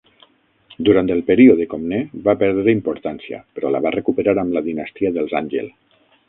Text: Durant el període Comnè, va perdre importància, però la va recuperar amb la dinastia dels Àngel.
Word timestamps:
Durant 0.85 1.11
el 1.15 1.19
període 1.27 1.67
Comnè, 1.73 1.99
va 2.27 2.35
perdre 2.39 2.73
importància, 2.77 3.43
però 3.59 3.73
la 3.75 3.83
va 3.87 3.93
recuperar 3.97 4.35
amb 4.45 4.57
la 4.59 4.65
dinastia 4.71 5.13
dels 5.21 5.37
Àngel. 5.43 5.71